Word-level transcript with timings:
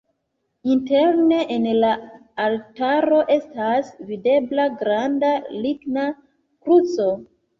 Interne 0.75 1.37
en 1.55 1.67
la 1.81 1.91
altaro 2.45 3.19
estas 3.35 3.91
videbla 4.09 4.67
granda 4.79 5.31
ligna 5.67 6.09
kruco. 6.17 7.07